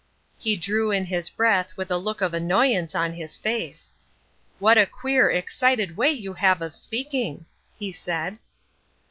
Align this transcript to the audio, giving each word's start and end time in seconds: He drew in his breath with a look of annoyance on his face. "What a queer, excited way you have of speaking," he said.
He 0.39 0.55
drew 0.57 0.89
in 0.89 1.05
his 1.05 1.29
breath 1.29 1.77
with 1.77 1.91
a 1.91 1.97
look 1.99 2.21
of 2.21 2.33
annoyance 2.33 2.95
on 2.95 3.13
his 3.13 3.37
face. 3.37 3.93
"What 4.57 4.75
a 4.75 4.87
queer, 4.87 5.29
excited 5.29 5.95
way 5.95 6.09
you 6.09 6.33
have 6.33 6.59
of 6.63 6.75
speaking," 6.75 7.45
he 7.77 7.91
said. 7.91 8.39